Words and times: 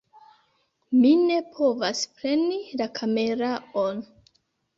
Mi 1.01 1.11
ne 1.25 1.37
povas 1.57 2.01
preni 2.15 2.59
la 2.83 2.89
kameraon 3.01 4.03